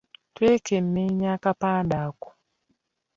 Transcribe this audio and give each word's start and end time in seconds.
Twekenneenya 0.35 1.27
akapande 1.35 1.95
ako. 2.07 2.29